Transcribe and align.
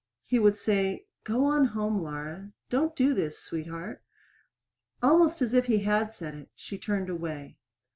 He 0.25 0.39
would 0.39 0.57
say, 0.57 1.05
"Go 1.25 1.45
on 1.45 1.63
home, 1.65 2.01
Laura." 2.01 2.53
"Don't 2.71 2.95
do 2.95 3.13
this, 3.13 3.37
sweetheart." 3.37 4.01
Almost 5.03 5.43
as 5.43 5.53
if 5.53 5.65
he 5.67 5.83
had 5.83 6.11
said 6.11 6.33
it, 6.33 6.49
she 6.55 6.79
turned 6.79 7.07
away. 7.11 7.59